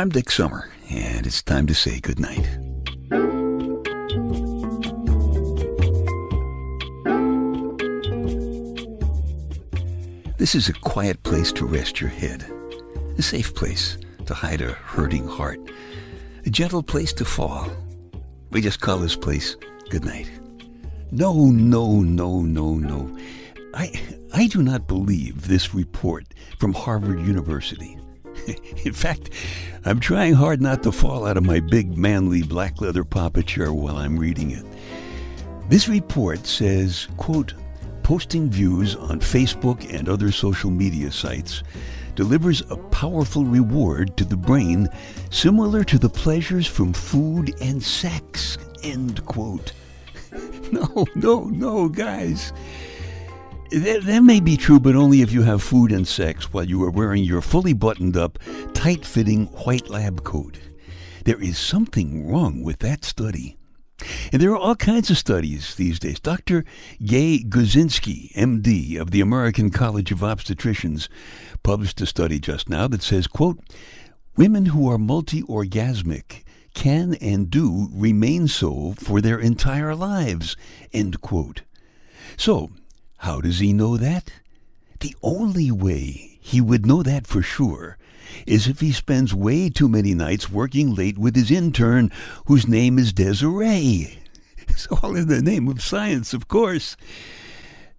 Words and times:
I'm 0.00 0.08
Dick 0.08 0.30
Summer, 0.30 0.70
and 0.88 1.26
it's 1.26 1.42
time 1.42 1.66
to 1.66 1.74
say 1.74 2.00
goodnight. 2.00 2.48
This 10.38 10.54
is 10.54 10.70
a 10.70 10.72
quiet 10.72 11.22
place 11.22 11.52
to 11.52 11.66
rest 11.66 12.00
your 12.00 12.08
head, 12.08 12.50
a 13.18 13.22
safe 13.22 13.54
place 13.54 13.98
to 14.24 14.32
hide 14.32 14.62
a 14.62 14.72
hurting 14.72 15.28
heart, 15.28 15.60
a 16.46 16.48
gentle 16.48 16.82
place 16.82 17.12
to 17.12 17.26
fall. 17.26 17.70
We 18.52 18.62
just 18.62 18.80
call 18.80 18.96
this 18.96 19.16
place 19.16 19.54
goodnight. 19.90 20.30
No, 21.10 21.34
no, 21.50 22.00
no, 22.00 22.40
no, 22.40 22.74
no. 22.76 23.18
I, 23.74 23.92
I 24.32 24.46
do 24.46 24.62
not 24.62 24.88
believe 24.88 25.46
this 25.46 25.74
report 25.74 26.24
from 26.58 26.72
Harvard 26.72 27.20
University. 27.20 27.99
In 28.84 28.92
fact, 28.92 29.30
I'm 29.84 30.00
trying 30.00 30.34
hard 30.34 30.60
not 30.60 30.82
to 30.82 30.92
fall 30.92 31.26
out 31.26 31.36
of 31.36 31.44
my 31.44 31.60
big 31.60 31.96
manly 31.96 32.42
black 32.42 32.80
leather 32.80 33.04
papa 33.04 33.42
chair 33.42 33.72
while 33.72 33.96
I'm 33.96 34.18
reading 34.18 34.50
it. 34.50 34.64
This 35.68 35.88
report 35.88 36.46
says, 36.46 37.08
quote, 37.16 37.54
posting 38.02 38.50
views 38.50 38.96
on 38.96 39.20
Facebook 39.20 39.92
and 39.94 40.08
other 40.08 40.32
social 40.32 40.70
media 40.70 41.12
sites 41.12 41.62
delivers 42.16 42.62
a 42.70 42.76
powerful 42.76 43.44
reward 43.44 44.16
to 44.16 44.24
the 44.24 44.36
brain 44.36 44.88
similar 45.30 45.84
to 45.84 45.98
the 45.98 46.08
pleasures 46.08 46.66
from 46.66 46.92
food 46.92 47.54
and 47.60 47.82
sex. 47.82 48.58
End 48.82 49.24
quote. 49.26 49.72
No, 50.70 51.04
no, 51.16 51.44
no, 51.46 51.88
guys. 51.88 52.52
That, 53.70 54.02
that 54.02 54.24
may 54.24 54.40
be 54.40 54.56
true, 54.56 54.80
but 54.80 54.96
only 54.96 55.22
if 55.22 55.30
you 55.30 55.42
have 55.42 55.62
food 55.62 55.92
and 55.92 56.06
sex 56.06 56.52
while 56.52 56.64
you 56.64 56.82
are 56.82 56.90
wearing 56.90 57.22
your 57.22 57.40
fully 57.40 57.72
buttoned 57.72 58.16
up, 58.16 58.36
tight 58.74 59.06
fitting 59.06 59.46
white 59.46 59.88
lab 59.88 60.24
coat. 60.24 60.58
There 61.24 61.40
is 61.40 61.56
something 61.56 62.28
wrong 62.28 62.64
with 62.64 62.80
that 62.80 63.04
study. 63.04 63.56
And 64.32 64.42
there 64.42 64.50
are 64.50 64.56
all 64.56 64.74
kinds 64.74 65.08
of 65.08 65.18
studies 65.18 65.76
these 65.76 66.00
days. 66.00 66.18
Dr. 66.18 66.64
Gay 67.04 67.38
Guzinski, 67.38 68.32
MD 68.32 68.98
of 68.98 69.12
the 69.12 69.20
American 69.20 69.70
College 69.70 70.10
of 70.10 70.18
Obstetricians, 70.18 71.08
published 71.62 72.00
a 72.00 72.06
study 72.06 72.40
just 72.40 72.68
now 72.68 72.88
that 72.88 73.02
says, 73.02 73.28
quote, 73.28 73.60
women 74.36 74.66
who 74.66 74.90
are 74.90 74.98
multi-orgasmic 74.98 76.42
can 76.74 77.14
and 77.20 77.50
do 77.50 77.88
remain 77.92 78.48
so 78.48 78.94
for 78.98 79.20
their 79.20 79.38
entire 79.38 79.94
lives, 79.94 80.56
end 80.92 81.20
quote. 81.20 81.62
So, 82.36 82.70
how 83.20 83.38
does 83.42 83.58
he 83.58 83.74
know 83.74 83.98
that? 83.98 84.32
The 85.00 85.14
only 85.22 85.70
way 85.70 86.38
he 86.40 86.58
would 86.58 86.86
know 86.86 87.02
that 87.02 87.26
for 87.26 87.42
sure 87.42 87.98
is 88.46 88.66
if 88.66 88.80
he 88.80 88.92
spends 88.92 89.34
way 89.34 89.68
too 89.68 89.90
many 89.90 90.14
nights 90.14 90.50
working 90.50 90.94
late 90.94 91.18
with 91.18 91.36
his 91.36 91.50
intern, 91.50 92.10
whose 92.46 92.66
name 92.66 92.98
is 92.98 93.12
Desiree. 93.12 94.18
It's 94.68 94.86
all 94.86 95.16
in 95.16 95.28
the 95.28 95.42
name 95.42 95.68
of 95.68 95.82
science, 95.82 96.32
of 96.32 96.48
course. 96.48 96.96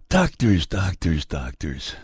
Doctors, 0.08 0.66
doctors, 0.66 1.24
doctors. 1.24 1.94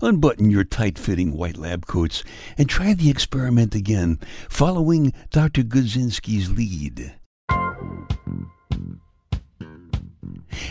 Unbutton 0.00 0.48
your 0.48 0.64
tight 0.64 0.98
fitting 0.98 1.32
white 1.32 1.56
lab 1.56 1.86
coats 1.86 2.22
and 2.56 2.68
try 2.68 2.92
the 2.94 3.10
experiment 3.10 3.74
again, 3.74 4.20
following 4.48 5.12
Dr. 5.30 5.62
Guzinski's 5.62 6.50
lead. 6.52 7.14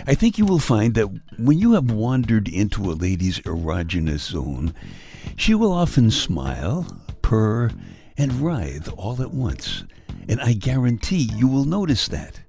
I 0.08 0.16
think 0.16 0.38
you 0.38 0.46
will 0.46 0.60
find 0.60 0.94
that 0.96 1.10
when 1.38 1.58
you 1.58 1.74
have 1.74 1.92
wandered 1.92 2.48
into 2.48 2.92
a 2.92 2.94
lady's 2.94 3.40
erogenous 3.40 4.20
zone, 4.32 4.74
she 5.36 5.54
will 5.54 5.72
often 5.72 6.12
smile, 6.12 6.86
purr, 7.22 7.72
and 8.18 8.34
writhe 8.34 8.90
all 8.98 9.22
at 9.22 9.34
once. 9.34 9.84
And 10.28 10.40
I 10.42 10.54
guarantee 10.54 11.30
you 11.36 11.48
will 11.48 11.66
notice 11.66 12.08
that. 12.10 12.40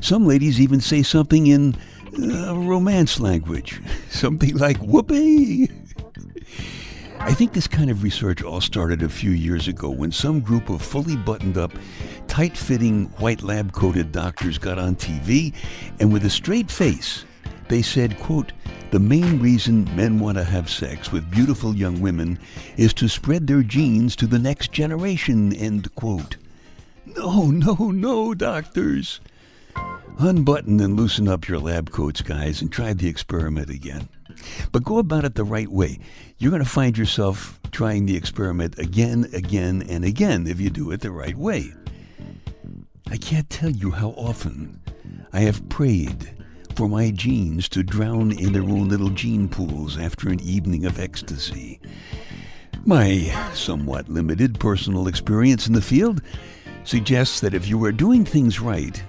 Some 0.00 0.26
ladies 0.26 0.60
even 0.60 0.80
say 0.80 1.02
something 1.02 1.46
in 1.46 1.76
uh, 2.18 2.56
romance 2.56 3.20
language, 3.20 3.80
something 4.08 4.56
like 4.56 4.78
whoopee. 4.78 5.68
I 7.26 7.32
think 7.32 7.54
this 7.54 7.66
kind 7.66 7.88
of 7.88 8.02
research 8.02 8.42
all 8.42 8.60
started 8.60 9.02
a 9.02 9.08
few 9.08 9.30
years 9.30 9.66
ago 9.66 9.88
when 9.88 10.12
some 10.12 10.40
group 10.40 10.68
of 10.68 10.82
fully 10.82 11.16
buttoned 11.16 11.56
up, 11.56 11.72
tight 12.28 12.54
fitting, 12.54 13.06
white 13.16 13.42
lab 13.42 13.72
coated 13.72 14.12
doctors 14.12 14.58
got 14.58 14.78
on 14.78 14.94
TV 14.94 15.54
and 16.00 16.12
with 16.12 16.26
a 16.26 16.30
straight 16.30 16.70
face, 16.70 17.24
they 17.68 17.80
said, 17.80 18.20
quote, 18.20 18.52
the 18.90 19.00
main 19.00 19.40
reason 19.40 19.84
men 19.96 20.18
want 20.18 20.36
to 20.36 20.44
have 20.44 20.68
sex 20.68 21.12
with 21.12 21.30
beautiful 21.30 21.74
young 21.74 21.98
women 22.02 22.38
is 22.76 22.92
to 22.92 23.08
spread 23.08 23.46
their 23.46 23.62
genes 23.62 24.14
to 24.16 24.26
the 24.26 24.38
next 24.38 24.70
generation, 24.70 25.54
end 25.54 25.94
quote. 25.94 26.36
No, 27.06 27.46
no, 27.50 27.90
no, 27.90 28.34
doctors. 28.34 29.20
Unbutton 30.18 30.80
and 30.80 30.96
loosen 30.96 31.28
up 31.28 31.48
your 31.48 31.58
lab 31.58 31.90
coats, 31.90 32.22
guys, 32.22 32.62
and 32.62 32.70
try 32.70 32.92
the 32.92 33.08
experiment 33.08 33.68
again. 33.68 34.08
But 34.72 34.84
go 34.84 34.98
about 34.98 35.24
it 35.24 35.34
the 35.34 35.44
right 35.44 35.68
way. 35.68 35.98
You're 36.38 36.50
going 36.50 36.62
to 36.62 36.68
find 36.68 36.96
yourself 36.96 37.60
trying 37.72 38.06
the 38.06 38.16
experiment 38.16 38.78
again, 38.78 39.28
again, 39.32 39.84
and 39.88 40.04
again 40.04 40.46
if 40.46 40.60
you 40.60 40.70
do 40.70 40.92
it 40.92 41.00
the 41.00 41.10
right 41.10 41.36
way. 41.36 41.72
I 43.10 43.16
can't 43.16 43.50
tell 43.50 43.70
you 43.70 43.90
how 43.90 44.10
often 44.10 44.80
I 45.32 45.40
have 45.40 45.68
prayed 45.68 46.30
for 46.74 46.88
my 46.88 47.10
genes 47.10 47.68
to 47.70 47.82
drown 47.82 48.32
in 48.32 48.52
their 48.52 48.62
own 48.62 48.88
little 48.88 49.10
gene 49.10 49.48
pools 49.48 49.98
after 49.98 50.28
an 50.28 50.40
evening 50.40 50.84
of 50.86 50.98
ecstasy. 50.98 51.80
My 52.84 53.34
somewhat 53.54 54.08
limited 54.08 54.60
personal 54.60 55.08
experience 55.08 55.66
in 55.66 55.72
the 55.72 55.82
field 55.82 56.22
suggests 56.84 57.40
that 57.40 57.54
if 57.54 57.68
you 57.68 57.82
are 57.84 57.92
doing 57.92 58.24
things 58.24 58.60
right, 58.60 59.02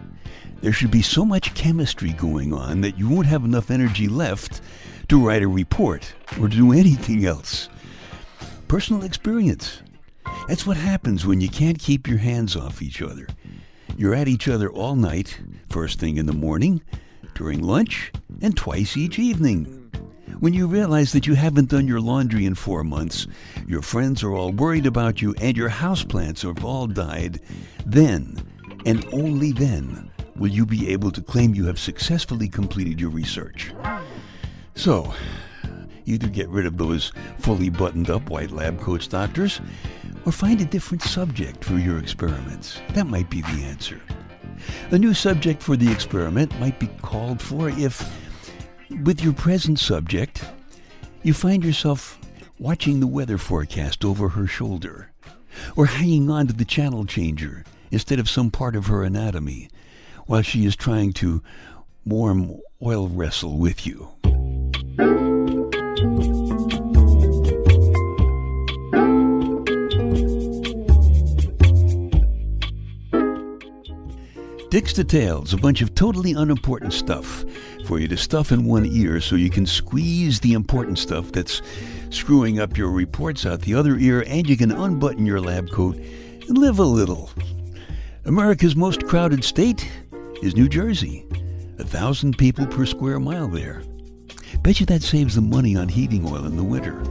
there 0.61 0.73
should 0.73 0.91
be 0.91 1.01
so 1.01 1.25
much 1.25 1.53
chemistry 1.53 2.13
going 2.13 2.53
on 2.53 2.81
that 2.81 2.97
you 2.97 3.07
won't 3.07 3.27
have 3.27 3.45
enough 3.45 3.71
energy 3.71 4.07
left 4.07 4.61
to 5.09 5.23
write 5.23 5.43
a 5.43 5.47
report 5.47 6.13
or 6.39 6.47
do 6.47 6.71
anything 6.71 7.25
else. 7.25 7.69
Personal 8.67 9.03
experience. 9.03 9.81
That's 10.47 10.65
what 10.65 10.77
happens 10.77 11.25
when 11.25 11.41
you 11.41 11.49
can't 11.49 11.79
keep 11.79 12.07
your 12.07 12.17
hands 12.17 12.55
off 12.55 12.81
each 12.81 13.01
other. 13.01 13.27
You're 13.97 14.15
at 14.15 14.27
each 14.27 14.47
other 14.47 14.69
all 14.69 14.95
night, 14.95 15.39
first 15.69 15.99
thing 15.99 16.17
in 16.17 16.25
the 16.25 16.33
morning, 16.33 16.81
during 17.35 17.61
lunch, 17.61 18.11
and 18.41 18.55
twice 18.55 18.97
each 18.97 19.19
evening. 19.19 19.91
When 20.39 20.53
you 20.53 20.67
realize 20.67 21.13
that 21.13 21.27
you 21.27 21.35
haven't 21.35 21.69
done 21.69 21.87
your 21.87 22.01
laundry 22.01 22.45
in 22.45 22.55
four 22.55 22.83
months, 22.83 23.25
your 23.67 23.81
friends 23.81 24.23
are 24.23 24.33
all 24.33 24.51
worried 24.51 24.85
about 24.85 25.21
you, 25.21 25.33
and 25.39 25.55
your 25.55 25.69
houseplants 25.69 26.41
have 26.41 26.65
all 26.65 26.87
died, 26.87 27.39
then, 27.85 28.37
and 28.85 29.05
only 29.13 29.51
then, 29.51 30.11
will 30.35 30.49
you 30.49 30.65
be 30.65 30.89
able 30.89 31.11
to 31.11 31.21
claim 31.21 31.55
you 31.55 31.65
have 31.65 31.79
successfully 31.79 32.47
completed 32.47 32.99
your 32.99 33.09
research. 33.09 33.73
So, 34.75 35.13
either 36.05 36.27
get 36.27 36.49
rid 36.49 36.65
of 36.65 36.77
those 36.77 37.11
fully 37.39 37.69
buttoned 37.69 38.09
up 38.09 38.29
white 38.29 38.51
lab 38.51 38.79
coats 38.79 39.07
doctors, 39.07 39.61
or 40.25 40.31
find 40.31 40.59
a 40.61 40.65
different 40.65 41.03
subject 41.03 41.63
for 41.63 41.77
your 41.77 41.99
experiments. 41.99 42.79
That 42.93 43.07
might 43.07 43.29
be 43.29 43.41
the 43.41 43.63
answer. 43.63 44.01
A 44.91 44.97
new 44.97 45.13
subject 45.13 45.61
for 45.61 45.75
the 45.75 45.91
experiment 45.91 46.57
might 46.59 46.79
be 46.79 46.87
called 47.01 47.41
for 47.41 47.69
if, 47.69 48.09
with 49.03 49.23
your 49.23 49.33
present 49.33 49.79
subject, 49.79 50.43
you 51.23 51.33
find 51.33 51.63
yourself 51.63 52.19
watching 52.59 52.99
the 52.99 53.07
weather 53.07 53.37
forecast 53.37 54.05
over 54.05 54.29
her 54.29 54.47
shoulder, 54.47 55.11
or 55.75 55.85
hanging 55.85 56.29
on 56.29 56.47
to 56.47 56.53
the 56.53 56.65
channel 56.65 57.05
changer 57.05 57.63
instead 57.91 58.19
of 58.19 58.29
some 58.29 58.51
part 58.51 58.75
of 58.75 58.87
her 58.87 59.03
anatomy, 59.03 59.69
while 60.25 60.41
she 60.41 60.65
is 60.65 60.75
trying 60.75 61.13
to 61.13 61.41
warm 62.05 62.59
oil 62.81 63.07
wrestle 63.09 63.57
with 63.57 63.85
you. 63.85 64.09
Dick's 74.69 74.91
Details, 74.91 75.53
a 75.53 75.57
bunch 75.57 75.81
of 75.81 75.95
totally 75.95 76.33
unimportant 76.33 76.91
stuff 76.91 77.45
for 77.85 77.97
you 77.97 78.09
to 78.09 78.17
stuff 78.17 78.51
in 78.51 78.65
one 78.65 78.85
ear 78.87 79.21
so 79.21 79.37
you 79.37 79.49
can 79.49 79.65
squeeze 79.65 80.41
the 80.41 80.51
important 80.51 80.99
stuff 80.99 81.31
that's 81.31 81.61
screwing 82.09 82.59
up 82.59 82.77
your 82.77 82.89
reports 82.91 83.45
out 83.45 83.61
the 83.61 83.73
other 83.73 83.95
ear 83.95 84.25
and 84.27 84.49
you 84.49 84.57
can 84.57 84.71
unbutton 84.71 85.25
your 85.25 85.39
lab 85.39 85.69
coat 85.69 85.95
and 85.95 86.57
live 86.57 86.79
a 86.79 86.83
little. 86.83 87.29
America's 88.25 88.75
most 88.75 89.05
crowded 89.07 89.45
state 89.45 89.89
is 90.41 90.55
New 90.55 90.67
Jersey. 90.67 91.25
A 91.79 91.83
thousand 91.83 92.37
people 92.37 92.65
per 92.67 92.85
square 92.85 93.19
mile 93.19 93.47
there. 93.47 93.81
Bet 94.61 94.79
you 94.79 94.85
that 94.87 95.03
saves 95.03 95.35
them 95.35 95.49
money 95.49 95.75
on 95.75 95.87
heating 95.87 96.25
oil 96.25 96.45
in 96.45 96.57
the 96.57 96.63
winter. 96.63 97.03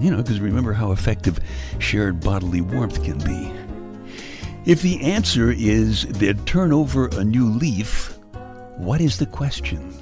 You 0.00 0.10
know, 0.10 0.18
because 0.18 0.40
remember 0.40 0.72
how 0.72 0.92
effective 0.92 1.40
shared 1.78 2.20
bodily 2.20 2.60
warmth 2.60 3.02
can 3.02 3.18
be. 3.18 3.52
If 4.64 4.82
the 4.82 5.00
answer 5.00 5.50
is 5.50 6.04
they'd 6.06 6.46
turn 6.46 6.72
over 6.72 7.08
a 7.08 7.24
new 7.24 7.48
leaf, 7.48 8.16
what 8.76 9.00
is 9.00 9.18
the 9.18 9.26
question? 9.26 9.94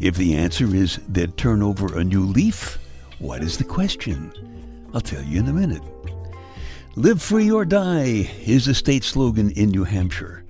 If 0.00 0.16
the 0.16 0.34
answer 0.34 0.74
is 0.74 0.98
they'd 1.08 1.36
turn 1.36 1.62
over 1.62 1.98
a 1.98 2.04
new 2.04 2.22
leaf, 2.22 2.78
what 3.18 3.42
is 3.42 3.58
the 3.58 3.64
question? 3.64 4.32
I'll 4.94 5.00
tell 5.00 5.22
you 5.22 5.40
in 5.40 5.48
a 5.48 5.52
minute. 5.52 5.82
Live 6.96 7.22
free 7.22 7.50
or 7.50 7.64
die 7.64 8.30
is 8.46 8.66
the 8.66 8.74
state 8.74 9.04
slogan 9.04 9.50
in 9.52 9.70
New 9.70 9.84
Hampshire. 9.84 10.41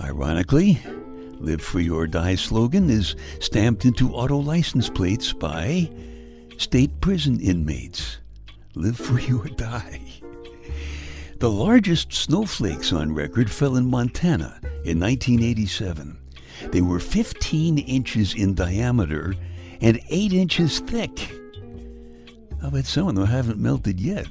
Ironically, 0.00 0.80
Live 1.40 1.60
Free 1.60 1.90
or 1.90 2.06
Die 2.06 2.34
slogan 2.36 2.88
is 2.88 3.16
stamped 3.40 3.84
into 3.84 4.14
auto 4.14 4.38
license 4.38 4.88
plates 4.88 5.32
by 5.32 5.90
state 6.56 7.00
prison 7.00 7.40
inmates. 7.40 8.18
Live 8.74 8.96
free 8.96 9.32
or 9.32 9.48
die. 9.48 10.00
The 11.38 11.50
largest 11.50 12.12
snowflakes 12.12 12.92
on 12.92 13.12
record 13.12 13.50
fell 13.50 13.76
in 13.76 13.90
Montana 13.90 14.60
in 14.84 15.00
1987. 15.00 16.18
They 16.70 16.80
were 16.80 17.00
15 17.00 17.78
inches 17.78 18.34
in 18.34 18.54
diameter 18.54 19.34
and 19.80 20.00
8 20.08 20.32
inches 20.32 20.78
thick. 20.80 21.32
I 22.62 22.70
bet 22.70 22.86
some 22.86 23.08
of 23.08 23.14
them 23.16 23.26
haven't 23.26 23.58
melted 23.58 24.00
yet. 24.00 24.26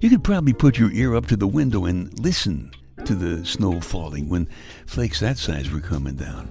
You 0.00 0.10
could 0.10 0.24
probably 0.24 0.52
put 0.52 0.78
your 0.78 0.90
ear 0.92 1.14
up 1.14 1.26
to 1.26 1.36
the 1.36 1.46
window 1.46 1.86
and 1.86 2.18
listen 2.18 2.72
to 3.06 3.14
the 3.14 3.44
snow 3.44 3.80
falling 3.80 4.28
when 4.28 4.48
flakes 4.86 5.20
that 5.20 5.38
size 5.38 5.70
were 5.70 5.80
coming 5.80 6.14
down. 6.14 6.50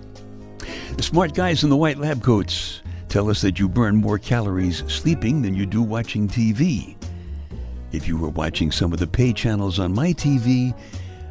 The 0.95 1.03
smart 1.03 1.33
guys 1.33 1.63
in 1.63 1.69
the 1.69 1.77
white 1.77 1.97
lab 1.97 2.23
coats 2.23 2.81
tell 3.07 3.29
us 3.29 3.41
that 3.41 3.59
you 3.59 3.67
burn 3.67 3.95
more 3.95 4.17
calories 4.17 4.83
sleeping 4.91 5.41
than 5.41 5.55
you 5.55 5.65
do 5.65 5.81
watching 5.81 6.27
TV. 6.27 6.95
If 7.91 8.07
you 8.07 8.17
were 8.17 8.29
watching 8.29 8.71
some 8.71 8.93
of 8.93 8.99
the 8.99 9.07
pay 9.07 9.33
channels 9.33 9.79
on 9.79 9.93
my 9.93 10.13
TV, 10.13 10.77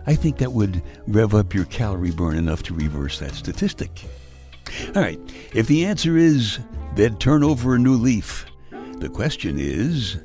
I 0.07 0.15
think 0.15 0.39
that 0.39 0.53
would 0.53 0.83
rev 1.07 1.35
up 1.35 1.55
your 1.55 1.65
calorie 1.67 2.11
burn 2.11 2.37
enough 2.37 2.63
to 2.65 2.75
reverse 2.75 3.19
that 3.21 3.35
statistic. 3.35 4.05
All 4.95 5.03
right, 5.03 5.21
if 5.55 5.67
the 5.67 5.85
answer 5.85 6.17
is 6.17 6.59
they'd 6.95 7.19
turn 7.21 7.43
over 7.43 7.75
a 7.75 7.79
new 7.79 7.95
leaf, 7.95 8.47
the 8.99 9.09
question 9.09 9.57
is 9.59 10.19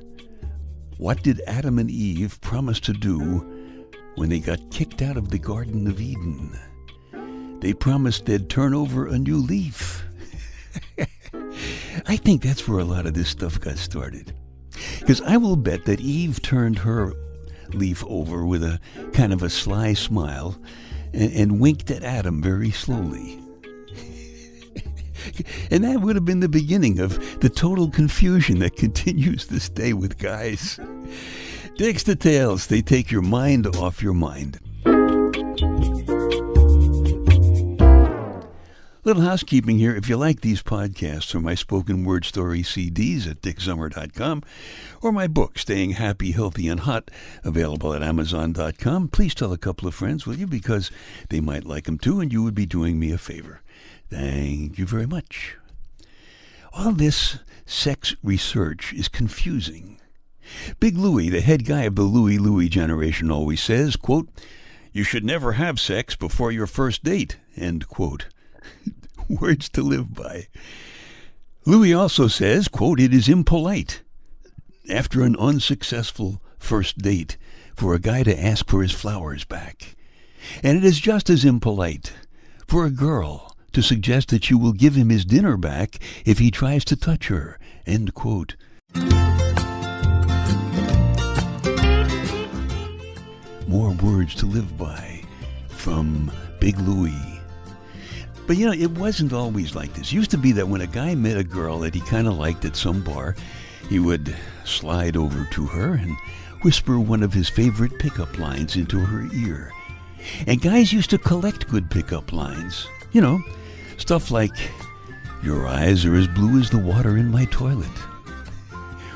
what 0.98 1.24
did 1.24 1.42
Adam 1.48 1.78
and 1.78 1.90
Eve 1.92 2.40
promise 2.42 2.80
to 2.82 2.94
do 2.94 3.55
when 4.16 4.30
they 4.30 4.40
got 4.40 4.72
kicked 4.72 5.02
out 5.02 5.18
of 5.18 5.30
the 5.30 5.40
Garden 5.40 5.88
of 5.88 6.02
Eden? 6.02 6.58
They 7.60 7.74
promised 7.74 8.26
they'd 8.26 8.50
turn 8.50 8.74
over 8.74 9.08
a 9.08 9.18
new 9.18 9.38
leaf. 9.38 10.06
I 12.06 12.18
think 12.18 12.42
that's 12.44 12.68
where 12.68 12.80
a 12.80 12.86
lot 12.86 13.06
of 13.06 13.14
this 13.14 13.30
stuff 13.30 13.60
got 13.60 13.78
started. 13.78 14.36
Because 15.00 15.22
I 15.22 15.38
will 15.38 15.56
bet 15.56 15.86
that 15.86 16.02
Eve 16.02 16.42
turned 16.42 16.80
her 16.80 17.14
leaf 17.70 18.04
over 18.08 18.46
with 18.46 18.64
a 18.64 18.80
kind 19.14 19.34
of 19.34 19.42
a 19.42 19.50
sly 19.50 19.94
smile 19.94 20.58
and, 21.14 21.32
and 21.34 21.60
winked 21.60 21.90
at 21.92 22.04
Adam 22.04 22.42
very 22.42 22.72
slowly. 22.72 23.40
and 25.72 25.84
that 25.84 26.02
would 26.02 26.16
have 26.16 26.26
been 26.26 26.40
the 26.40 26.50
beginning 26.50 27.00
of 27.00 27.40
the 27.40 27.50
total 27.50 27.90
confusion 27.90 28.60
that 28.60 28.76
continues 28.78 29.48
this 29.48 29.70
day 29.70 29.94
with 29.94 30.18
guys. 30.18 30.80
Dick's 31.78 32.04
details, 32.04 32.68
they 32.68 32.82
take 32.82 33.12
your 33.12 33.22
mind 33.22 33.68
off 33.76 34.02
your 34.02 34.14
mind. 34.14 34.60
Little 39.04 39.24
housekeeping 39.24 39.78
here. 39.78 39.94
If 39.94 40.08
you 40.08 40.16
like 40.16 40.40
these 40.40 40.64
podcasts 40.64 41.36
or 41.36 41.42
my 41.42 41.54
spoken 41.54 42.06
word 42.06 42.24
story 42.24 42.62
CDs 42.62 43.30
at 43.30 43.42
dicksummer.com 43.42 44.44
or 45.02 45.12
my 45.12 45.28
book, 45.28 45.60
Staying 45.60 45.92
Happy, 45.92 46.32
Healthy, 46.32 46.70
and 46.70 46.80
Hot, 46.80 47.12
available 47.44 47.94
at 47.94 48.02
amazon.com, 48.02 49.10
please 49.10 49.36
tell 49.36 49.52
a 49.52 49.58
couple 49.58 49.86
of 49.86 49.94
friends, 49.94 50.26
will 50.26 50.36
you? 50.36 50.48
Because 50.48 50.92
they 51.30 51.42
might 51.42 51.66
like 51.66 51.84
them 51.84 51.98
too, 51.98 52.22
and 52.22 52.32
you 52.32 52.42
would 52.42 52.56
be 52.56 52.66
doing 52.66 52.98
me 52.98 53.12
a 53.12 53.18
favor. 53.18 53.62
Thank 54.10 54.80
you 54.80 54.86
very 54.86 55.06
much. 55.06 55.58
All 56.72 56.94
this 56.94 57.40
sex 57.66 58.16
research 58.24 58.94
is 58.94 59.10
confusing. 59.10 60.00
Big 60.80 60.98
Louie, 60.98 61.30
the 61.30 61.42
head 61.42 61.66
guy 61.66 61.84
of 61.84 61.96
the 61.96 62.04
Louie 62.04 62.38
Louie 62.38 62.70
generation, 62.70 63.32
always 63.32 63.62
says, 63.62 63.96
quote, 63.96 64.30
You 64.92 65.04
should 65.04 65.26
never 65.26 65.54
have 65.54 65.80
sex 65.80 66.16
before 66.16 66.52
your 66.52 66.68
first 66.68 67.04
date, 67.04 67.38
end 67.56 67.88
quote. 67.88 68.28
Words 69.30 69.70
to 69.70 69.82
live 69.82 70.14
by. 70.14 70.48
Louis 71.66 71.94
also 71.94 72.28
says, 72.28 72.68
quote, 72.68 73.00
it 73.00 73.12
is 73.12 73.28
impolite 73.28 74.04
after 74.88 75.24
an 75.24 75.36
unsuccessful 75.38 76.40
first 76.60 77.00
date 77.00 77.38
for 77.76 77.96
a 77.96 78.00
guy 78.00 78.22
to 78.22 78.40
ask 78.40 78.70
for 78.70 78.84
his 78.84 78.92
flowers 78.92 79.46
back. 79.46 79.96
And 80.62 80.78
it 80.78 80.84
is 80.84 81.00
just 81.00 81.30
as 81.30 81.44
impolite 81.44 82.14
for 82.68 82.86
a 82.86 82.92
girl 82.92 83.56
to 83.74 83.82
suggest 83.82 84.30
that 84.30 84.44
she 84.44 84.54
will 84.54 84.74
give 84.74 84.96
him 84.96 85.10
his 85.10 85.26
dinner 85.26 85.58
back 85.58 86.00
if 86.24 86.38
he 86.38 86.52
tries 86.52 86.86
to 86.86 86.96
touch 86.96 87.28
her. 87.28 87.60
End 87.86 88.14
quote. 88.14 88.56
More 93.76 93.92
words 93.96 94.34
to 94.36 94.46
live 94.46 94.78
by 94.78 95.22
from 95.68 96.32
Big 96.62 96.80
Louie. 96.80 97.42
But 98.48 98.56
you 98.56 98.68
know, 98.68 98.72
it 98.72 98.92
wasn't 98.92 99.34
always 99.34 99.76
like 99.76 99.94
this. 99.94 100.08
It 100.08 100.14
used 100.14 100.32
to 100.32 100.38
be 100.38 100.54
that 100.54 100.70
when 100.70 100.80
a 100.80 100.88
guy 100.88 101.14
met 101.14 101.36
a 101.36 101.44
girl 101.44 101.80
that 101.80 101.94
he 101.94 102.00
kind 102.00 102.26
of 102.26 102.38
liked 102.38 102.64
at 102.64 102.78
some 102.78 103.04
bar, 103.04 103.36
he 103.90 104.00
would 104.00 104.34
slide 104.64 105.18
over 105.18 105.46
to 105.52 105.66
her 105.66 105.96
and 105.96 106.16
whisper 106.62 107.02
one 107.02 107.22
of 107.22 107.34
his 107.34 107.50
favorite 107.50 108.00
pickup 108.00 108.40
lines 108.40 108.78
into 108.78 108.98
her 108.98 109.28
ear. 109.36 109.74
And 110.48 110.62
guys 110.62 110.94
used 110.94 111.10
to 111.10 111.18
collect 111.18 111.68
good 111.68 111.92
pickup 111.92 112.32
lines. 112.32 112.88
You 113.12 113.20
know, 113.20 113.44
stuff 113.98 114.32
like, 114.32 114.56
Your 115.44 115.68
eyes 115.68 116.06
are 116.06 116.16
as 116.16 116.30
blue 116.30 116.62
as 116.62 116.70
the 116.70 116.80
water 116.80 117.18
in 117.18 117.30
my 117.30 117.44
toilet. 117.44 117.90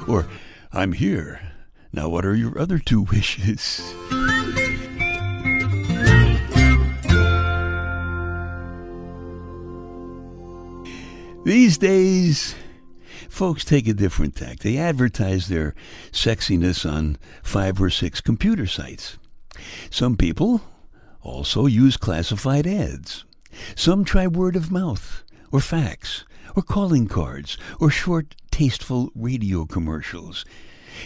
Or, 0.05 0.27
I'm 0.73 0.91
here. 0.91 1.39
Now, 1.93 2.09
what 2.09 2.25
are 2.25 2.35
your 2.35 2.59
other 2.59 2.77
two 2.77 3.01
wishes? 3.09 3.81
These 11.49 11.79
days, 11.79 12.53
folks 13.27 13.65
take 13.65 13.87
a 13.87 13.93
different 13.95 14.35
tack. 14.35 14.59
They 14.59 14.77
advertise 14.77 15.47
their 15.47 15.73
sexiness 16.11 16.87
on 16.87 17.17
five 17.41 17.81
or 17.81 17.89
six 17.89 18.21
computer 18.21 18.67
sites. 18.67 19.17
Some 19.89 20.15
people 20.15 20.61
also 21.23 21.65
use 21.65 21.97
classified 21.97 22.67
ads. 22.67 23.25
Some 23.73 24.05
try 24.05 24.27
word 24.27 24.55
of 24.55 24.71
mouth, 24.71 25.23
or 25.51 25.59
fax, 25.59 26.23
or 26.55 26.61
calling 26.61 27.07
cards, 27.07 27.57
or 27.79 27.89
short, 27.89 28.35
tasteful 28.51 29.09
radio 29.15 29.65
commercials. 29.65 30.45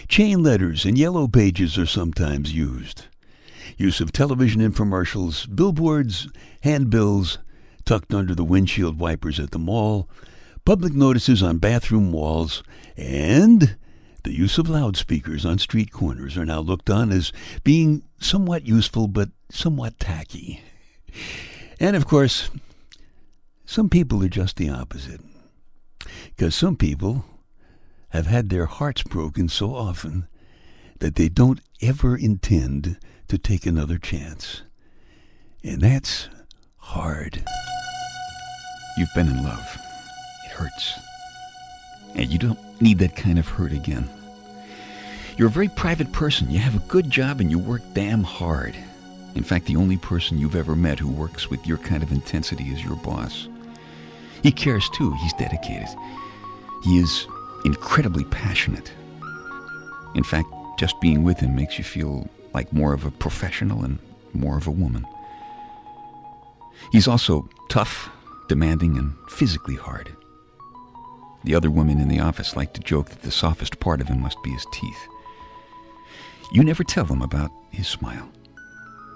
Chain 0.08 0.42
letters 0.42 0.84
and 0.84 0.98
yellow 0.98 1.26
pages 1.26 1.78
are 1.78 1.86
sometimes 1.86 2.52
used. 2.52 3.06
Use 3.78 3.98
of 3.98 4.12
television 4.12 4.60
infomercials, 4.60 5.48
billboards, 5.56 6.28
handbills, 6.60 7.38
tucked 7.86 8.12
under 8.12 8.34
the 8.34 8.44
windshield 8.44 8.98
wipers 8.98 9.40
at 9.40 9.50
the 9.50 9.58
mall, 9.58 10.06
public 10.64 10.94
notices 10.94 11.42
on 11.42 11.58
bathroom 11.58 12.12
walls, 12.12 12.62
and 12.96 13.76
the 14.22 14.32
use 14.32 14.56
of 14.56 14.68
loudspeakers 14.68 15.44
on 15.44 15.58
street 15.58 15.92
corners 15.92 16.36
are 16.36 16.46
now 16.46 16.60
looked 16.60 16.88
on 16.88 17.12
as 17.12 17.32
being 17.62 18.02
somewhat 18.18 18.66
useful 18.66 19.06
but 19.06 19.28
somewhat 19.50 19.98
tacky. 19.98 20.62
And 21.78 21.94
of 21.94 22.06
course, 22.06 22.50
some 23.66 23.88
people 23.88 24.22
are 24.24 24.28
just 24.28 24.56
the 24.56 24.70
opposite. 24.70 25.20
Because 26.36 26.54
some 26.54 26.76
people 26.76 27.24
have 28.10 28.26
had 28.26 28.48
their 28.48 28.66
hearts 28.66 29.02
broken 29.02 29.48
so 29.48 29.74
often 29.74 30.28
that 31.00 31.16
they 31.16 31.28
don't 31.28 31.60
ever 31.82 32.16
intend 32.16 32.98
to 33.28 33.36
take 33.36 33.66
another 33.66 33.98
chance. 33.98 34.62
And 35.62 35.80
that's 35.80 36.28
hard. 36.76 37.42
You've 38.96 39.14
been 39.14 39.28
in 39.28 39.42
love. 39.42 39.83
Hurts. 40.54 40.98
And 42.14 42.30
you 42.30 42.38
don't 42.38 42.58
need 42.80 42.98
that 43.00 43.16
kind 43.16 43.38
of 43.38 43.48
hurt 43.48 43.72
again. 43.72 44.08
You're 45.36 45.48
a 45.48 45.50
very 45.50 45.68
private 45.68 46.12
person. 46.12 46.50
You 46.50 46.60
have 46.60 46.76
a 46.76 46.88
good 46.88 47.10
job 47.10 47.40
and 47.40 47.50
you 47.50 47.58
work 47.58 47.82
damn 47.92 48.22
hard. 48.22 48.76
In 49.34 49.42
fact, 49.42 49.66
the 49.66 49.76
only 49.76 49.96
person 49.96 50.38
you've 50.38 50.54
ever 50.54 50.76
met 50.76 51.00
who 51.00 51.10
works 51.10 51.50
with 51.50 51.66
your 51.66 51.78
kind 51.78 52.04
of 52.04 52.12
intensity 52.12 52.64
is 52.64 52.84
your 52.84 52.96
boss. 52.96 53.48
He 54.44 54.52
cares 54.52 54.88
too. 54.90 55.12
He's 55.14 55.32
dedicated. 55.32 55.88
He 56.84 56.98
is 56.98 57.26
incredibly 57.64 58.24
passionate. 58.24 58.92
In 60.14 60.22
fact, 60.22 60.46
just 60.78 61.00
being 61.00 61.24
with 61.24 61.40
him 61.40 61.56
makes 61.56 61.78
you 61.78 61.84
feel 61.84 62.28
like 62.52 62.72
more 62.72 62.92
of 62.92 63.04
a 63.04 63.10
professional 63.10 63.82
and 63.82 63.98
more 64.32 64.56
of 64.56 64.68
a 64.68 64.70
woman. 64.70 65.04
He's 66.92 67.08
also 67.08 67.48
tough, 67.68 68.08
demanding, 68.48 68.96
and 68.96 69.14
physically 69.28 69.76
hard. 69.76 70.14
The 71.44 71.54
other 71.54 71.70
women 71.70 72.00
in 72.00 72.08
the 72.08 72.20
office 72.20 72.56
like 72.56 72.72
to 72.72 72.80
joke 72.80 73.10
that 73.10 73.22
the 73.22 73.30
softest 73.30 73.78
part 73.78 74.00
of 74.00 74.08
him 74.08 74.20
must 74.20 74.42
be 74.42 74.50
his 74.50 74.66
teeth. 74.72 75.08
You 76.52 76.64
never 76.64 76.84
tell 76.84 77.04
them 77.04 77.22
about 77.22 77.50
his 77.70 77.86
smile, 77.86 78.28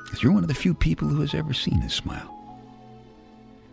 because 0.05 0.23
you're 0.23 0.33
one 0.33 0.45
of 0.45 0.49
the 0.49 0.55
few 0.55 0.75
people 0.75 1.09
who 1.09 1.21
has 1.21 1.35
ever 1.35 1.55
seen 1.55 1.81
his 1.81 1.95
smile. 1.95 2.35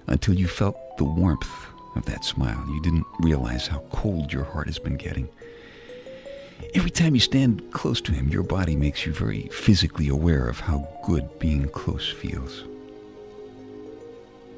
Until 0.07 0.35
you 0.35 0.47
felt 0.47 0.97
the 0.97 1.03
warmth 1.03 1.49
of 1.95 2.05
that 2.05 2.23
smile, 2.23 2.63
you 2.69 2.81
didn't 2.81 3.07
realize 3.19 3.67
how 3.67 3.79
cold 3.91 4.31
your 4.31 4.43
heart 4.43 4.67
has 4.67 4.79
been 4.79 4.97
getting. 4.97 5.27
Every 6.73 6.91
time 6.91 7.15
you 7.15 7.21
stand 7.21 7.71
close 7.71 7.99
to 8.01 8.13
him, 8.13 8.29
your 8.29 8.43
body 8.43 8.75
makes 8.75 9.05
you 9.05 9.13
very 9.13 9.47
physically 9.49 10.07
aware 10.07 10.47
of 10.47 10.59
how 10.61 10.87
good 11.05 11.39
being 11.39 11.67
close 11.69 12.09
feels. 12.09 12.63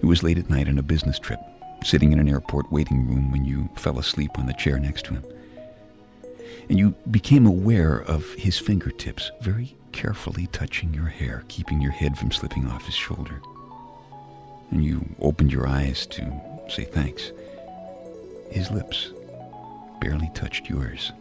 It 0.01 0.06
was 0.06 0.22
late 0.22 0.38
at 0.38 0.50
night 0.50 0.68
on 0.68 0.77
a 0.77 0.84
business 0.84 1.18
trip, 1.18 1.39
sitting 1.84 2.12
in 2.12 2.20
an 2.20 2.30
airport 2.30 2.72
waiting 2.72 3.08
room 3.08 3.32
when 3.32 3.46
you 3.46 3.70
fell 3.76 4.00
asleep 4.00 4.38
on 4.38 4.46
the 4.46 4.54
chair 4.54 4.80
next 4.80 5.06
to 5.06 5.14
him. 5.14 5.24
And 6.70 6.78
you 6.78 6.96
became 7.12 7.46
aware 7.46 8.00
of 8.00 8.34
his 8.34 8.58
fingertips 8.58 9.32
very 9.42 9.76
carefully 9.92 10.48
touching 10.48 10.94
your 10.94 11.08
hair, 11.08 11.44
keeping 11.48 11.82
your 11.82 11.92
head 11.92 12.18
from 12.18 12.32
slipping 12.32 12.68
off 12.68 12.86
his 12.86 12.96
shoulder. 12.96 13.42
And 14.72 14.84
you 14.84 15.08
opened 15.20 15.52
your 15.52 15.68
eyes 15.68 16.06
to 16.08 16.42
say 16.70 16.84
thanks. 16.84 17.32
His 18.52 18.70
lips 18.70 19.12
barely 20.02 20.30
touched 20.34 20.70
yours. 20.70 21.12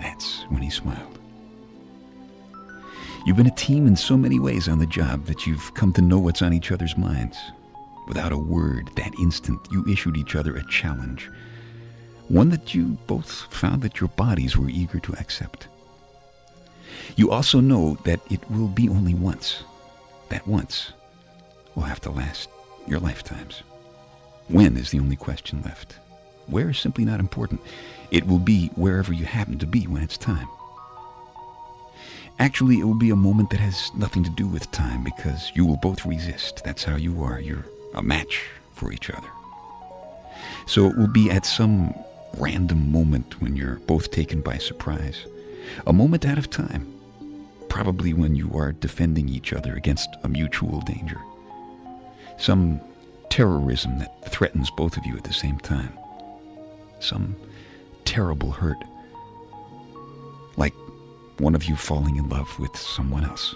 That's 0.00 0.42
when 0.48 0.62
he 0.62 0.70
smiled. 0.70 1.18
You've 3.26 3.36
been 3.36 3.46
a 3.46 3.50
team 3.50 3.86
in 3.86 3.96
so 3.96 4.16
many 4.16 4.38
ways 4.38 4.68
on 4.68 4.78
the 4.78 4.86
job 4.86 5.26
that 5.26 5.46
you've 5.46 5.72
come 5.74 5.92
to 5.94 6.02
know 6.02 6.18
what's 6.18 6.42
on 6.42 6.52
each 6.52 6.72
other's 6.72 6.96
minds. 6.96 7.38
Without 8.06 8.32
a 8.32 8.38
word, 8.38 8.90
that 8.96 9.18
instant, 9.18 9.60
you 9.70 9.84
issued 9.88 10.16
each 10.16 10.36
other 10.36 10.56
a 10.56 10.66
challenge. 10.68 11.30
One 12.28 12.50
that 12.50 12.74
you 12.74 12.98
both 13.06 13.30
found 13.52 13.82
that 13.82 14.00
your 14.00 14.08
bodies 14.10 14.56
were 14.56 14.68
eager 14.68 14.98
to 15.00 15.12
accept. 15.14 15.68
You 17.16 17.30
also 17.30 17.60
know 17.60 17.98
that 18.04 18.20
it 18.30 18.50
will 18.50 18.68
be 18.68 18.88
only 18.88 19.14
once. 19.14 19.64
That 20.28 20.46
once 20.46 20.92
will 21.74 21.82
have 21.84 22.00
to 22.02 22.10
last 22.10 22.48
your 22.86 22.98
lifetimes. 22.98 23.62
When 24.48 24.76
is 24.76 24.90
the 24.90 25.00
only 25.00 25.16
question 25.16 25.62
left. 25.62 25.96
Where 26.46 26.70
is 26.70 26.78
simply 26.78 27.04
not 27.04 27.20
important. 27.20 27.60
It 28.10 28.26
will 28.26 28.38
be 28.38 28.68
wherever 28.74 29.12
you 29.12 29.24
happen 29.24 29.58
to 29.58 29.66
be 29.66 29.86
when 29.86 30.02
it's 30.02 30.18
time. 30.18 30.48
Actually, 32.38 32.80
it 32.80 32.84
will 32.84 32.94
be 32.94 33.10
a 33.10 33.16
moment 33.16 33.50
that 33.50 33.60
has 33.60 33.90
nothing 33.94 34.24
to 34.24 34.30
do 34.30 34.46
with 34.46 34.70
time 34.72 35.04
because 35.04 35.52
you 35.54 35.64
will 35.64 35.76
both 35.76 36.04
resist. 36.04 36.62
That's 36.64 36.84
how 36.84 36.96
you 36.96 37.22
are. 37.22 37.40
You're 37.40 37.64
a 37.94 38.02
match 38.02 38.44
for 38.72 38.92
each 38.92 39.10
other. 39.10 39.28
So 40.66 40.86
it 40.86 40.96
will 40.96 41.08
be 41.08 41.30
at 41.30 41.46
some 41.46 41.94
random 42.38 42.90
moment 42.90 43.40
when 43.40 43.56
you're 43.56 43.76
both 43.86 44.10
taken 44.10 44.40
by 44.40 44.58
surprise. 44.58 45.26
A 45.86 45.92
moment 45.92 46.24
out 46.24 46.38
of 46.38 46.50
time. 46.50 46.90
Probably 47.68 48.12
when 48.12 48.34
you 48.34 48.56
are 48.56 48.72
defending 48.72 49.28
each 49.28 49.52
other 49.52 49.74
against 49.74 50.08
a 50.22 50.28
mutual 50.28 50.80
danger. 50.82 51.20
Some 52.38 52.80
terrorism 53.30 53.98
that 53.98 54.30
threatens 54.30 54.70
both 54.70 54.96
of 54.96 55.04
you 55.06 55.16
at 55.16 55.24
the 55.24 55.32
same 55.32 55.58
time. 55.58 55.98
Some 57.00 57.36
terrible 58.04 58.52
hurt. 58.52 58.78
Like 60.56 60.74
one 61.38 61.54
of 61.54 61.64
you 61.64 61.76
falling 61.76 62.16
in 62.16 62.28
love 62.28 62.58
with 62.58 62.76
someone 62.76 63.24
else. 63.24 63.54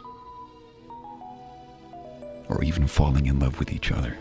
Or 2.49 2.65
even 2.65 2.87
falling 2.87 3.27
in 3.27 3.39
love 3.39 3.59
with 3.59 3.73
each 3.73 3.93
other. 3.93 4.17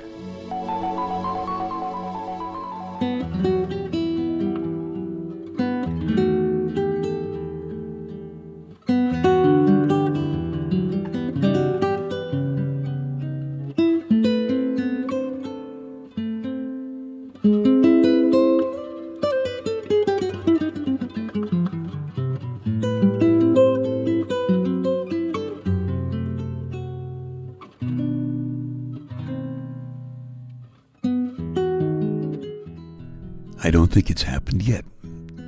I 33.64 33.72
don't 33.72 33.92
think 33.92 34.12
it's 34.12 34.22
happened 34.22 34.62
yet, 34.62 34.86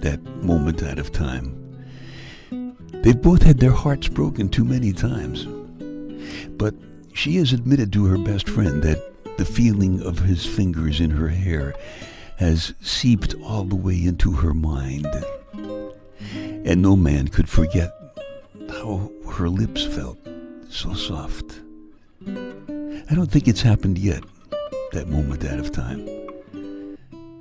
that 0.01 0.23
moment 0.43 0.81
out 0.81 0.97
of 0.97 1.11
time. 1.11 1.55
They've 2.91 3.21
both 3.21 3.43
had 3.43 3.59
their 3.59 3.71
hearts 3.71 4.07
broken 4.07 4.49
too 4.49 4.65
many 4.65 4.91
times. 4.93 5.45
But 6.57 6.73
she 7.13 7.35
has 7.35 7.53
admitted 7.53 7.93
to 7.93 8.05
her 8.05 8.17
best 8.17 8.49
friend 8.49 8.81
that 8.83 9.37
the 9.37 9.45
feeling 9.45 10.01
of 10.01 10.19
his 10.19 10.45
fingers 10.45 10.99
in 10.99 11.11
her 11.11 11.27
hair 11.27 11.75
has 12.37 12.73
seeped 12.81 13.35
all 13.43 13.63
the 13.63 13.75
way 13.75 14.03
into 14.03 14.31
her 14.31 14.55
mind. 14.55 15.07
And 16.33 16.81
no 16.81 16.95
man 16.95 17.27
could 17.27 17.47
forget 17.47 17.91
how 18.69 19.11
her 19.33 19.49
lips 19.49 19.85
felt 19.85 20.17
so 20.69 20.93
soft. 20.93 21.59
I 22.27 23.15
don't 23.15 23.31
think 23.31 23.47
it's 23.47 23.61
happened 23.61 23.99
yet, 23.99 24.23
that 24.93 25.07
moment 25.07 25.45
out 25.45 25.59
of 25.59 25.71
time 25.71 26.28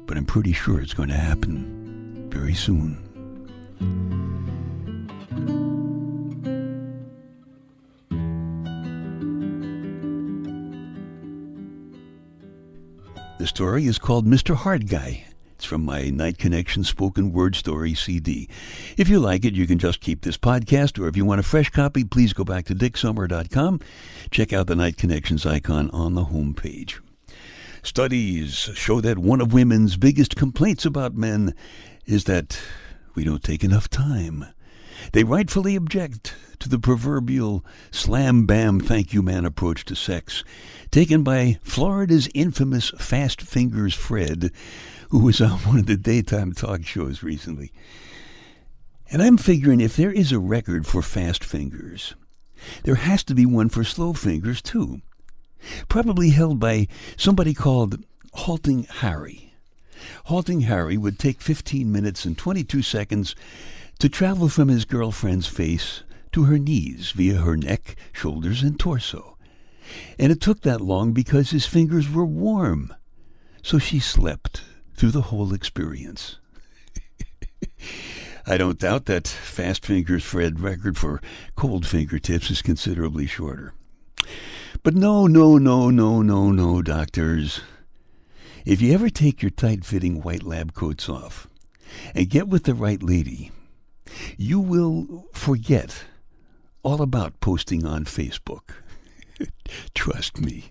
but 0.09 0.17
I'm 0.17 0.25
pretty 0.25 0.55
sure 0.55 0.81
it's 0.81 0.95
going 0.95 1.11
to 1.11 1.15
happen 1.15 2.29
very 2.31 2.55
soon. 2.55 3.05
The 13.38 13.47
story 13.47 13.87
is 13.87 13.99
called 13.99 14.27
Mr. 14.27 14.57
Hard 14.57 14.88
Guy. 14.88 15.25
It's 15.53 15.65
from 15.65 15.85
my 15.85 16.05
Night 16.09 16.38
Connection 16.38 16.85
spoken 16.85 17.33
word 17.33 17.55
story 17.55 17.95
CD. 17.95 18.49
If 18.97 19.09
you 19.09 19.21
like 19.21 19.45
it, 19.45 19.55
you 19.55 19.67
can 19.67 19.79
just 19.79 20.00
keep 20.00 20.23
this 20.23 20.38
podcast, 20.38 20.99
or 20.99 21.07
if 21.07 21.17
you 21.17 21.25
want 21.25 21.41
a 21.41 21.45
fresh 21.45 21.69
copy, 21.69 22.03
please 22.03 22.33
go 22.33 22.45
back 22.45 22.65
to 22.67 22.75
dicksummer.com. 22.75 23.81
Check 24.31 24.53
out 24.53 24.69
the 24.69 24.77
Night 24.77 24.97
Connections 24.97 25.45
icon 25.45 25.91
on 25.91 26.15
the 26.15 26.25
home 26.25 26.55
page. 26.55 27.00
Studies 27.88 28.68
show 28.75 29.00
that 29.00 29.18
one 29.18 29.40
of 29.40 29.54
women's 29.54 29.97
biggest 29.97 30.37
complaints 30.37 30.85
about 30.85 31.14
men 31.14 31.54
is 32.04 32.25
that 32.25 32.61
we 33.14 33.25
don't 33.25 33.42
take 33.42 33.64
enough 33.64 33.88
time. 33.88 34.45
They 35.12 35.25
rightfully 35.25 35.75
object 35.75 36.35
to 36.59 36.68
the 36.68 36.78
proverbial 36.78 37.64
slam 37.90 38.45
bam 38.45 38.78
thank 38.78 39.14
you 39.14 39.23
man 39.23 39.47
approach 39.47 39.87
to 39.87 39.97
sex, 39.97 40.45
taken 40.90 41.23
by 41.23 41.59
Florida's 41.62 42.28
infamous 42.35 42.90
Fast 42.99 43.40
Fingers 43.40 43.95
Fred, 43.95 44.52
who 45.09 45.21
was 45.21 45.40
on 45.40 45.59
one 45.61 45.78
of 45.78 45.87
the 45.87 45.97
daytime 45.97 46.52
talk 46.52 46.85
shows 46.85 47.23
recently. 47.23 47.73
And 49.11 49.23
I'm 49.23 49.38
figuring 49.38 49.80
if 49.80 49.97
there 49.97 50.12
is 50.12 50.30
a 50.30 50.38
record 50.38 50.87
for 50.87 51.00
fast 51.00 51.42
fingers, 51.42 52.14
there 52.83 52.97
has 52.97 53.25
to 53.25 53.35
be 53.35 53.47
one 53.47 53.71
for 53.71 53.83
slow 53.83 54.12
fingers, 54.12 54.61
too 54.61 55.00
probably 55.88 56.31
held 56.31 56.61
by 56.61 56.88
somebody 57.17 57.55
called 57.55 58.05
Halting 58.33 58.85
Harry. 58.85 59.55
Halting 60.25 60.62
Harry 60.62 60.97
would 60.97 61.19
take 61.19 61.41
15 61.41 61.91
minutes 61.91 62.25
and 62.25 62.37
22 62.37 62.83
seconds 62.83 63.35
to 63.99 64.09
travel 64.09 64.49
from 64.49 64.69
his 64.69 64.85
girlfriend's 64.85 65.47
face 65.47 66.03
to 66.33 66.45
her 66.45 66.59
knees 66.59 67.11
via 67.12 67.38
her 67.38 67.57
neck, 67.57 67.97
shoulders, 68.12 68.62
and 68.62 68.79
torso. 68.79 69.37
And 70.19 70.31
it 70.31 70.41
took 70.41 70.61
that 70.62 70.81
long 70.81 71.12
because 71.12 71.50
his 71.50 71.67
fingers 71.67 72.11
were 72.11 72.27
warm. 72.27 72.95
So 73.62 73.79
she 73.79 73.99
slept 73.99 74.62
through 74.95 75.11
the 75.11 75.23
whole 75.23 75.53
experience. 75.53 76.38
I 78.47 78.57
don't 78.57 78.79
doubt 78.79 79.07
that 79.07 79.29
Fast 79.29 79.85
Fingers 79.85 80.25
Fred 80.25 80.61
record 80.61 80.97
for 80.97 81.21
cold 81.57 81.87
fingertips 81.87 82.50
is 82.50 82.62
considerably 82.62 83.27
shorter. 83.27 83.75
But 84.82 84.94
no, 84.94 85.26
no, 85.26 85.58
no, 85.58 85.90
no, 85.90 86.23
no, 86.23 86.50
no, 86.52 86.82
doctors. 86.82 87.61
If 88.64 88.80
you 88.80 88.92
ever 88.94 89.11
take 89.11 89.42
your 89.42 89.50
tight 89.50 89.85
fitting 89.85 90.23
white 90.23 90.42
lab 90.42 90.75
coats 90.75 91.08
off 91.08 91.49
and 92.14 92.30
get 92.30 92.49
with 92.49 92.64
the 92.64 92.75
right 92.75 93.02
lady, 93.02 93.50
you 94.37 94.61
will 94.61 95.26
forget 95.32 96.04
all 96.82 97.02
about 97.02 97.40
posting 97.40 97.85
on 97.85 98.04
Facebook. 98.04 98.70
Trust 99.94 100.40
me. 100.40 100.70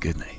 Good 0.00 0.18
night. 0.18 0.35